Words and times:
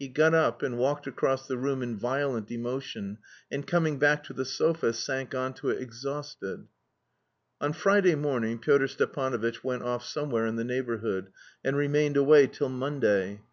He 0.00 0.08
got 0.08 0.34
up, 0.34 0.64
and 0.64 0.76
walked 0.76 1.06
across 1.06 1.46
the 1.46 1.56
room 1.56 1.80
in 1.80 1.96
violent 1.96 2.50
emotion, 2.50 3.18
and 3.48 3.64
coming 3.64 3.96
back 3.96 4.24
to 4.24 4.32
the 4.32 4.44
sofa 4.44 4.92
sank 4.92 5.36
on 5.36 5.54
to 5.54 5.70
it 5.70 5.80
exhausted. 5.80 6.66
On 7.60 7.72
Friday 7.72 8.16
morning, 8.16 8.58
Pyotr 8.58 8.88
Stepanovitch 8.88 9.62
went 9.62 9.84
off 9.84 10.04
somewhere 10.04 10.46
in 10.46 10.56
the 10.56 10.64
neighbourhood, 10.64 11.28
and 11.64 11.76
remained 11.76 12.16
away 12.16 12.48
till 12.48 12.70
Monday. 12.70 13.40